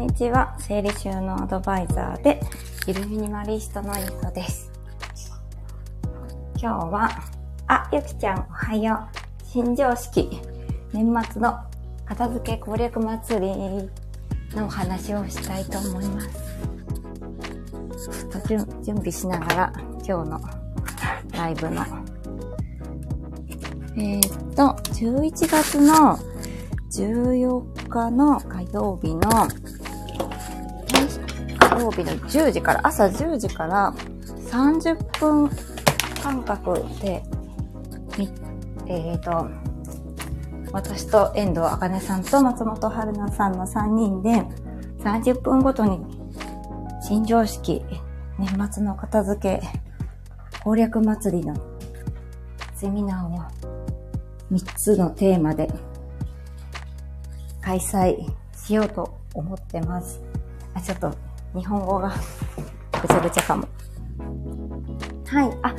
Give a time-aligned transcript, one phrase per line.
[0.00, 0.56] こんにちは。
[0.58, 2.40] 整理収納アドバイザーで、
[2.86, 4.72] イルミニマリストのゆこです。
[6.58, 7.10] 今日は、
[7.66, 9.44] あ、ゆきちゃんおはよう。
[9.44, 10.40] 新常識、
[10.94, 11.58] 年末の
[12.06, 13.54] 片付け攻略祭り
[14.56, 16.28] のお話をしたいと思います。
[18.26, 19.72] ちょっと準備しながら、
[20.02, 20.40] 今日の
[21.32, 21.84] ライブの
[23.98, 24.62] えーっと、
[24.94, 26.18] 11月の
[26.90, 29.20] 14日の火曜日の、
[31.80, 33.94] 曜日の10時から、朝10時から
[34.50, 35.50] 30分
[36.22, 37.22] 間隔で、
[38.18, 38.28] み
[38.86, 39.48] えーと、
[40.72, 44.44] 私と遠藤茜さんと松本春菜さんの3人で
[44.98, 46.00] 30分ごとに
[47.02, 47.82] 新常識、
[48.38, 49.62] 年末の片付け
[50.62, 51.54] 攻略祭りの
[52.74, 53.38] セミナーを
[54.52, 55.68] 3つのテーマで
[57.62, 58.16] 開催
[58.56, 60.20] しようと思ってます。
[60.74, 62.12] あ、ちょっと日本語が
[63.02, 63.68] ぐちゃぐちゃかも。
[65.26, 65.58] はい。
[65.62, 65.74] あ、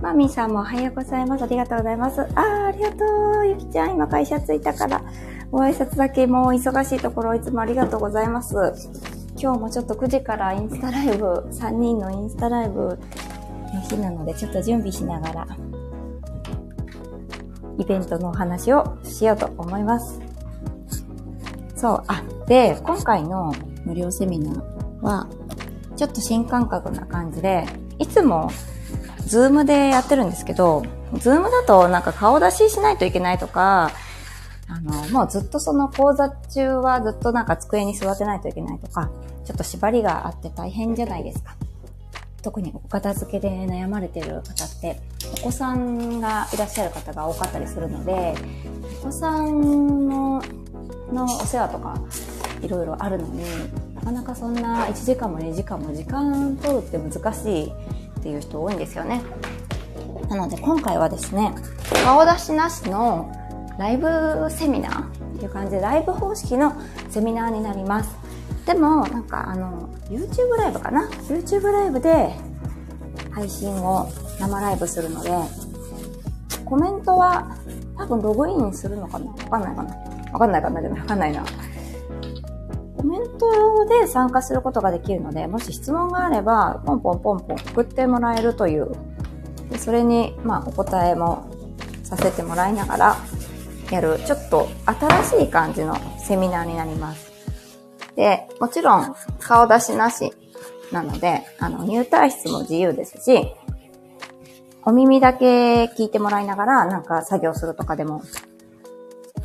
[0.00, 1.44] マミーさんもおはようございます。
[1.44, 2.20] ありがとうございます。
[2.20, 3.04] あー、ありがと
[3.40, 3.46] う。
[3.46, 5.02] ゆきちゃん、今会社着いたから、
[5.50, 8.54] ご挨拶だけもう忙しいところいつもありがとうございます。
[9.40, 12.98] 今日もちょっと9時からインスタライブ、3人のインスタライブ
[13.74, 15.46] の日なので、ちょっと準備しながら
[17.78, 20.20] イベントのお話をしようと思います。
[21.74, 23.52] そう、あ、で、今回の
[23.84, 25.26] 無料セミナーは、
[25.96, 27.66] ちょっと新感覚な感じで、
[27.98, 28.50] いつも、
[29.26, 30.82] ズームでやってるんですけど、
[31.14, 33.90] ズームだとなんか顔出ししないといけないとか、
[34.68, 39.10] あの、もうずっとその講座中はずっとなんか机に座ってないといけないとか、
[39.44, 41.56] ちょっと縛りがあって大変じゃないですか。
[42.42, 45.00] 特にお片付けで悩まれてる方って、
[45.40, 48.34] お子さんがいらっしゃる方が多かったりするので、
[49.02, 50.42] お子さんの
[51.12, 52.00] のお世話とか
[52.62, 53.44] いろいろあるのに、
[54.08, 59.20] かなかそんな1時間も2時間も時間取るって難しいっていう人多いんですよね。
[60.30, 61.54] なので今回はですね、
[62.04, 63.30] 顔出しなしの
[63.78, 66.72] ライブセミナーっていう感じでライブ方式の
[67.10, 68.16] セミナーになります。
[68.64, 72.34] でも、なんかあの、YouTube ライブかな ?YouTube ライブで
[73.30, 74.08] 配信を
[74.40, 75.30] 生ライブするので、
[76.64, 77.56] コメントは
[77.98, 79.26] 多分ログインするのかな？
[79.26, 79.94] わかんないかな？
[80.32, 80.80] わかんないかな？
[80.80, 81.44] でもわかんないな。
[82.98, 88.90] コメントで参加することができるので、もし質問があれば、ポンポンポンポン送ってもらえるという、
[89.70, 91.48] でそれに、まあ、お答えも
[92.02, 93.16] させてもらいながら
[93.92, 97.30] やる、ちょっと新しい感じのセミナーになります。
[98.16, 100.32] で、もちろん顔出しなし
[100.90, 103.54] なので、あの、入退室も自由ですし、
[104.84, 108.22] お耳だけ聞いてもらいながら、なんか作業するとかでも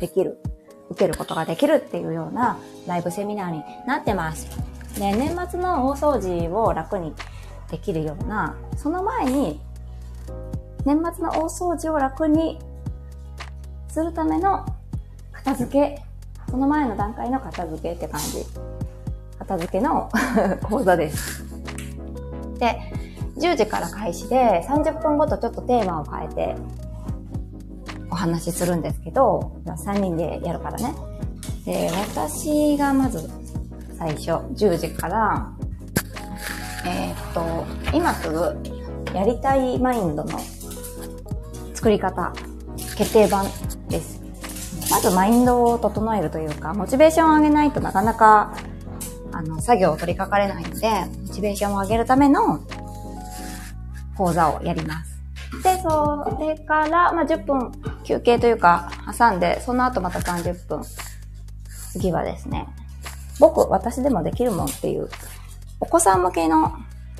[0.00, 0.40] できる、
[0.90, 4.48] 受けることができるっていうようなライブセミナーになってます。
[4.98, 7.14] で、年末の大掃除を楽に
[7.70, 9.60] できるような、その前に、
[10.84, 12.58] 年末の大掃除を楽に
[13.88, 14.66] するための
[15.32, 16.02] 片付け
[16.50, 18.44] その前の段階の片付けって感じ。
[19.38, 20.08] 片付けの
[20.62, 21.44] 講座です。
[22.58, 22.78] で、
[23.36, 26.56] 10時から開始で30分ごとちょっとテーマを変えて
[28.14, 30.94] お話しするんですけど、3人でやるからね。
[31.64, 33.28] で、私がまず
[33.98, 35.52] 最初10時から、
[36.86, 38.56] えーっと、今すぐ
[39.12, 40.38] やりたいマインドの
[41.74, 42.32] 作り方、
[42.96, 43.46] 決定版
[43.88, 44.22] です。
[44.92, 48.54] まずマインドを整えるというか、モチベーションを上げないとなかなか、
[49.32, 50.88] あの、作業を取り掛かれないので、
[51.20, 52.60] モチベーションを上げるための
[54.16, 55.20] 講座をやります。
[55.64, 57.72] で、それから、まあ、10分
[58.04, 60.82] 休憩というか、挟んで、その後また30分。
[61.92, 62.66] 次はですね、
[63.40, 65.08] 僕、私でもできるもんっていう、
[65.80, 66.72] お子さん向けの、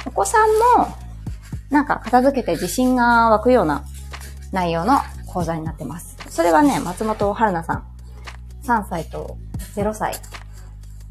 [0.06, 0.49] お子さん
[0.79, 0.94] も、
[1.70, 3.85] なんか片付けて自信が湧くような
[4.53, 6.17] 内容の講座になってます。
[6.29, 7.85] それはね、松本春菜さん、
[8.62, 9.37] 3歳と
[9.75, 10.14] 0歳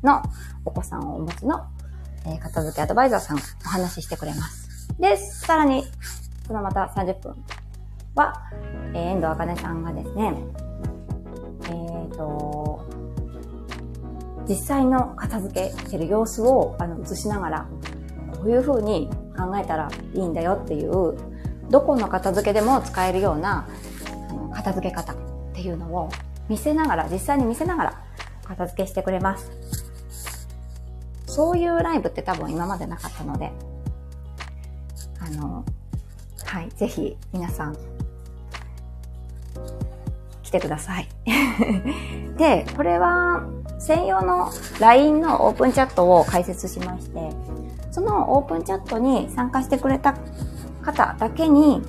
[0.04, 0.22] の
[0.66, 1.66] お子さんをお持ちの、
[2.26, 4.88] え片付けアドバイザーさんがお話ししてくれます。
[5.00, 5.84] で、さらに、
[6.48, 7.36] そのまた30分
[8.16, 8.34] は、
[8.94, 10.36] えー遠藤茜さんがですね、
[11.70, 12.86] えっ、と、
[14.48, 17.68] 実際の片付けしてる様子をあの映しながら、
[18.34, 21.18] こういう風に考えたらいいんだよっていう、
[21.70, 23.68] どこの片付けでも使えるような
[24.30, 25.16] あの片付け方っ
[25.54, 26.10] ていうのを
[26.50, 28.04] 見せながら、実際に見せながら
[28.44, 29.52] 片付けしてくれます。
[31.26, 33.52] そういうライブって多分今までなかったので、
[35.20, 35.66] あの、
[36.46, 37.78] はい、ぜひ皆さん、
[40.54, 41.08] てください。
[42.38, 43.44] で、これは
[43.80, 47.30] 専用の LINE のオープンチャットを開設しまして、
[47.92, 50.16] そのオープンチャットに参加してくれた
[50.82, 51.82] 方だけに、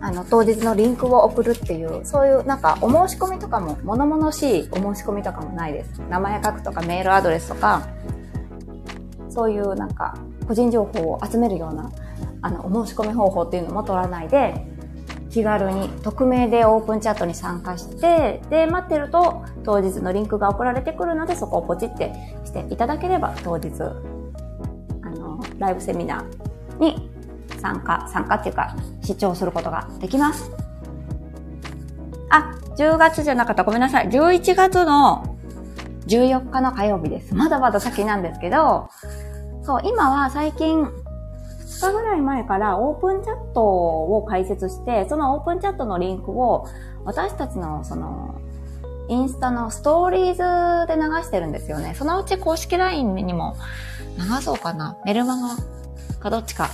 [0.00, 6.00] あの、当日のリンクを送るっていう、そういうなんかお申し込みとかも、物々しいお申し込みとかもないです。
[6.10, 7.82] 名前書くとかメールアドレスとか、
[9.28, 10.14] そういうなんか
[10.46, 11.90] 個人情報を集めるような、
[12.42, 14.71] あの、お申し込み方法っていうのも取らないで、
[15.32, 22.12] 気軽に匿名でオープンチャットに参加して、で、待ってると当日のリンクが送られてくるので、そこをポチって
[22.44, 23.70] していただければ当日、
[25.02, 27.10] あの、ライブセミナーに
[27.58, 30.50] 参加、参加っていうか、視聴することができます。
[32.28, 33.64] あ、10月じゃなかった。
[33.64, 34.08] ごめんなさい。
[34.10, 35.38] 11月の
[36.08, 37.34] 14日の火曜日です。
[37.34, 38.90] まだまだ先なんですけど、
[39.62, 40.88] そう、今は最近、
[41.88, 46.66] 日ぐらい前からオープンチャットを開設して、そのオープンチャットのリンクを
[47.04, 48.40] 私たちのその、
[49.08, 51.94] インスタのストーリーズで流してるんですよね。
[51.94, 53.56] そのうち公式 LINE にも
[54.16, 54.96] 流そうかな。
[55.04, 55.56] メルマガ
[56.20, 56.70] かどっちか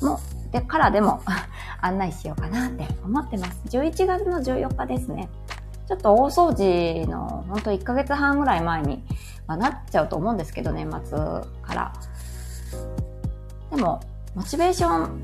[0.00, 0.18] も、
[0.50, 1.20] で、からでも
[1.80, 3.60] 案内しようかなって思ってます。
[3.68, 5.28] 11月の14日ですね。
[5.88, 9.02] ちょっと大掃除のほんと1ヶ月半ぐらい前に、
[9.46, 11.18] まあ、なっちゃうと思うんですけど、年末
[11.62, 11.92] から。
[13.70, 14.00] でも、
[14.34, 15.20] モチベーション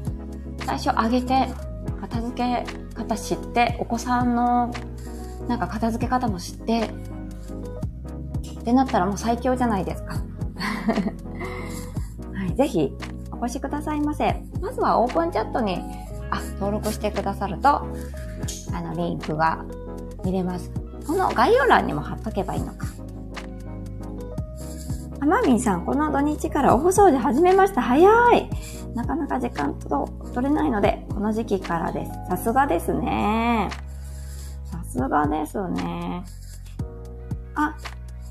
[0.67, 1.49] 最初上げて、
[2.01, 2.65] 片付け
[2.95, 4.73] 方知って、お子さんの
[5.49, 6.91] なんか片付け方も知って、
[8.61, 10.15] ってなったらもう最強じゃないですか。
[12.35, 12.93] はい、ぜひ
[13.31, 14.43] お越しくださいませ。
[14.61, 15.81] まずはオープンチャットに
[16.31, 17.87] あ登録してくださると、
[18.73, 19.65] あの、リンクが
[20.25, 20.71] 見れます。
[21.07, 22.87] この概要欄にも貼っとけばいいのか。
[25.21, 27.83] あまみんさん、この土日からお掃除始めました。
[27.83, 28.44] 早い
[28.95, 32.13] なかなか時間と取れないので、この時期からです。
[32.29, 33.69] さすがですね。
[34.71, 36.25] さすがですね。
[37.57, 37.77] あ、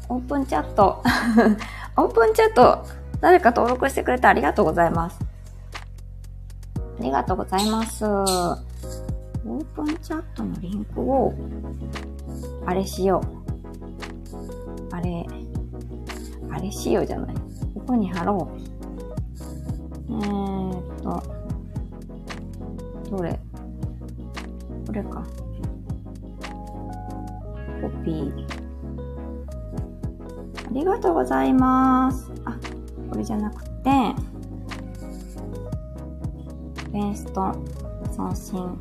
[0.08, 1.04] オープンチャット。
[1.98, 2.86] オープンチャット、
[3.20, 5.20] 誰か登録してくれてありがとうございます。
[7.00, 8.06] ありがとうございます。
[8.06, 11.34] オープンチャットのリンクを、
[12.66, 13.22] あれしよ
[14.92, 14.96] う。
[14.96, 15.26] あれ、
[16.52, 17.36] あれしようじゃない。
[17.74, 18.73] ここに貼ろう。
[20.10, 20.18] えっ
[21.02, 21.24] と、
[23.10, 23.40] どれ？
[24.86, 25.24] これか。
[27.82, 28.48] コピー。
[30.70, 32.32] ありがとうございます。
[32.46, 32.58] あ、
[33.10, 33.70] これじゃなくて、
[36.92, 37.54] ペースト、
[38.16, 38.78] 送信。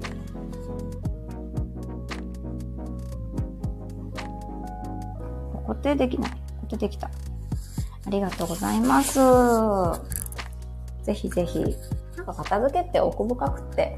[5.67, 6.31] 固定できない。
[6.31, 7.09] 固定できた。
[8.07, 9.19] ありがとうございます。
[11.03, 11.77] ぜひぜひ。
[12.17, 13.97] なんか片付けって奥深くって、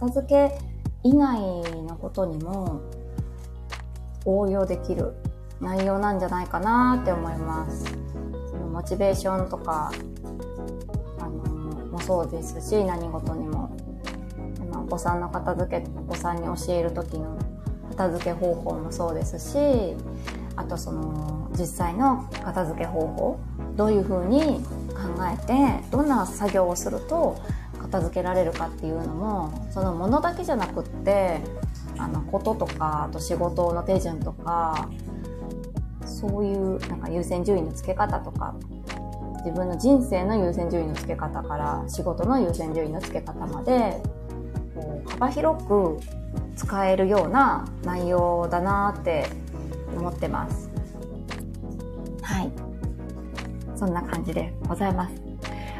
[0.00, 0.58] 片付け
[1.02, 1.40] 以外
[1.84, 2.80] のことにも
[4.24, 5.14] 応用できる
[5.60, 7.84] 内容なんじゃないかなって思います。
[8.50, 9.90] そのモチベーションとか、
[11.18, 11.34] あの
[11.86, 13.70] もそうですし、何事にも。
[14.88, 17.36] お子さんの片付け、お子さんに教える時の
[17.90, 19.58] 片付け方法もそうですし、
[20.56, 23.38] あとその実際の片付け方法、
[23.76, 24.64] どういうふうに
[24.98, 27.40] 考えて、どんな作業をすると
[27.80, 31.40] 片付けられるかっていうのも、そのものだけじゃなくって、
[31.96, 34.88] あの、こととか、あと仕事の手順とか、
[36.04, 38.54] そういうなんか優先順位の付け方とか、
[39.44, 44.02] 自分の人生の優先順位の付け方から仕事の優先順位の付け方まで、
[44.74, 45.98] こう幅広く
[46.56, 49.26] 使えるような内容だなって
[49.96, 50.68] 思ってます。
[52.22, 52.50] はい。
[53.78, 55.14] そんな感じでございます。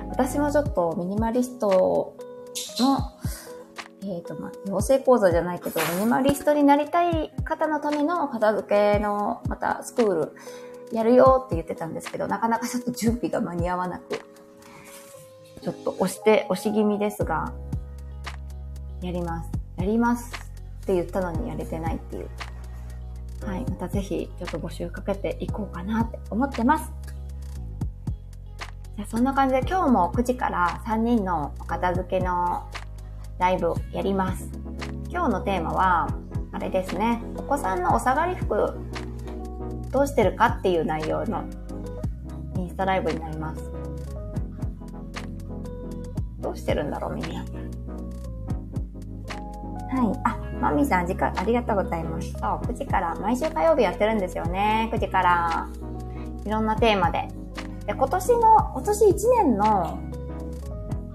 [0.09, 2.17] 私もちょっとミニマリスト
[2.81, 2.99] の
[4.02, 10.37] えっ、ー、と、まあ、養成講座じゃないけど、ミニマリストになりたい方のための片付けの、またスクール
[10.93, 14.21] やるよって言ってたんですけど、なかなかちょっと準備が間に合わなく、
[15.62, 17.52] ちょっと押して、押し気味ですが、
[19.02, 19.50] やります。
[19.76, 20.33] やります
[20.83, 22.28] って言ったのにやれてないっていう。
[23.45, 23.64] はい。
[23.69, 26.93] またぜひ、ちょっと募集かけていこうかなって思ってます。
[28.99, 32.67] じゃそんな感じで今日も9時から3人のお片付けの
[33.38, 34.50] ライブをやります。
[35.09, 36.09] 今日のテーマは、
[36.50, 37.23] あれですね。
[37.37, 38.76] お子さんのお下がり服、
[39.93, 41.45] どうしてるかっていう内容の
[42.57, 43.71] インスタライブになります。
[46.40, 47.38] どうしてるんだろう、みんな。
[47.38, 47.45] は
[50.12, 50.21] い。
[50.25, 52.33] あ、マミさん、時間ありがとうございます。
[52.33, 54.90] そう、9時から、毎週火曜日やってるんですよね。
[54.93, 55.69] 9時から。
[56.45, 57.28] いろんなテーマで。
[57.88, 58.38] で、今年の、
[58.75, 59.14] 今年1
[59.45, 59.99] 年の、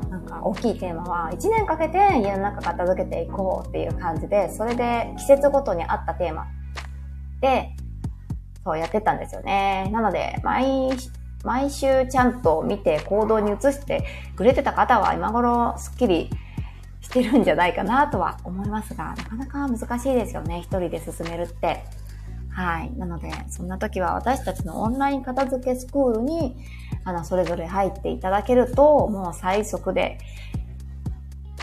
[0.10, 6.48] なんか、大きいテーマは、1年かけて家の中片付けていこうっていう感じで、それで季節ごとに合ったテーマ
[7.42, 7.76] で、
[8.64, 9.88] そうやってたんですよね。
[9.94, 10.90] なので、毎、
[11.44, 14.04] 毎週ちゃんと見て行動に移して
[14.36, 16.30] くれてた方は今頃スッキリ
[17.02, 20.60] してるんじゃないかなとは思いますが、なかなか難しいですよね。
[20.62, 21.84] 一人で進めるって。
[22.54, 22.94] はい。
[22.98, 26.56] なので、そんな時は私たちのオンライン片付けスクールに、
[27.04, 30.20] あの、それぞれ入っていただけると、もう最速で、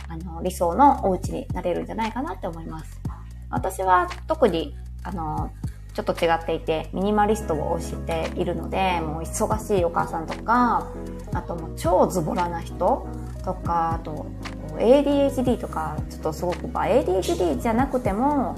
[0.08, 3.00] あの、理想のお家になれるんじゃないかなって思います。
[3.50, 5.50] 私は特に、あの、
[5.94, 10.88] ちょっと違っていて、ミニマリストを推しているので、もう忙しいお母さんとか、
[11.32, 13.06] あともう超ズボラな人
[13.44, 14.26] とか、あと
[14.76, 18.56] ADHD とか、ちょっとすごく、まあ、ADHD じゃなくても、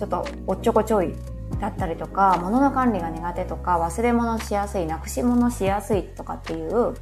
[0.00, 1.12] ちょっとおっちょこちょい
[1.60, 6.94] だったりとか、物の管理が苦手とか、忘れ物しやすい、なくし物しやすいとかっていう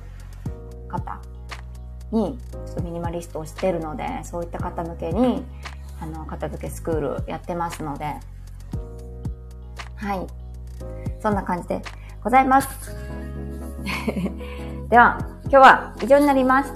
[0.88, 1.20] 方
[2.10, 5.44] に、ちょっとミニマリストをしてるので、そういった方向けに、
[6.00, 8.16] あの、片付けスクールやってますので、
[9.94, 10.26] はい。
[11.22, 11.80] そんな感じで
[12.24, 12.96] ございます。
[14.90, 16.72] では、今日は以上になります。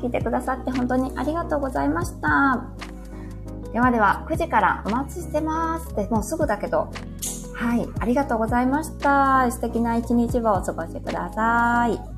[0.00, 2.85] 聞いてくださって本当にありがとうございました。
[3.76, 5.94] ではでは、9時からお待ちしてます。
[5.94, 6.90] で、もうすぐだけど、
[7.52, 9.50] はい、ありがとうございました。
[9.52, 12.15] 素敵な一日をお過ごしください。